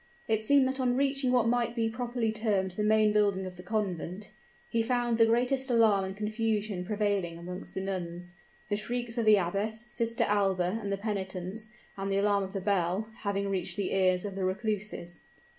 [0.27, 3.61] It seemed that on reaching what might be properly termed the main building of the
[3.61, 4.31] convent,
[4.67, 8.33] he found the greatest alarm and confusion prevailing amongst the nuns,
[8.69, 12.61] the shrieks of the abbess, Sister Alba, and the penitents, and the alarm of the
[12.61, 15.19] bell, having reached the ears of the recluses.